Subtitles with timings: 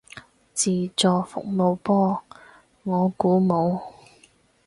[0.55, 2.21] 自助服務噃，
[2.81, 3.79] 我估冇